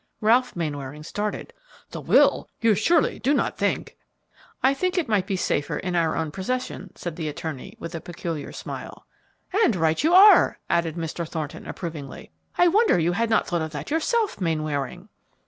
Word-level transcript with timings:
Ralph 0.19 0.55
Mainwaring 0.55 1.03
started. 1.03 1.53
"The 1.91 2.01
will? 2.01 2.49
You 2.59 2.73
surely 2.73 3.19
do 3.19 3.35
not 3.35 3.55
think" 3.59 3.97
"I 4.63 4.73
think 4.73 4.97
it 4.97 5.07
might 5.07 5.27
be 5.27 5.35
safer 5.35 5.77
in 5.77 5.95
our 5.95 6.17
own 6.17 6.31
possession," 6.31 6.89
said 6.95 7.17
the 7.17 7.29
attorney, 7.29 7.75
with 7.79 7.93
a 7.93 8.01
peculiar 8.01 8.51
smile. 8.51 9.05
"And 9.53 9.75
right 9.75 10.03
you 10.03 10.15
are!" 10.15 10.57
added 10.71 10.95
Mr. 10.95 11.29
Thornton, 11.29 11.67
approvingly. 11.67 12.31
"I 12.57 12.67
wonder 12.67 12.97
you 12.97 13.11
had 13.11 13.29
not 13.29 13.45
thought 13.45 13.61
of 13.61 13.73
that 13.73 13.91
yourself, 13.91 14.41
Mainwaring." 14.41 15.07